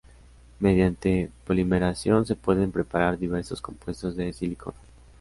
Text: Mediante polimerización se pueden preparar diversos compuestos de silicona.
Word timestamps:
Mediante 0.59 1.29
polimerización 1.45 2.25
se 2.25 2.35
pueden 2.35 2.71
preparar 2.71 3.19
diversos 3.19 3.61
compuestos 3.61 4.15
de 4.15 4.33
silicona. 4.33 4.75